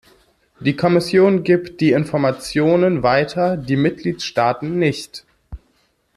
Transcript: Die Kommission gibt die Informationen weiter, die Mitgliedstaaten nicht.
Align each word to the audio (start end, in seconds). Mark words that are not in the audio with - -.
Die 0.59 0.75
Kommission 0.75 1.43
gibt 1.43 1.79
die 1.79 1.91
Informationen 1.91 3.03
weiter, 3.03 3.55
die 3.55 3.75
Mitgliedstaaten 3.75 4.79
nicht. 4.79 5.25